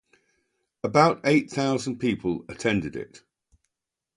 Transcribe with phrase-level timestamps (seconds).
[0.83, 3.21] About eight thousand people attended it.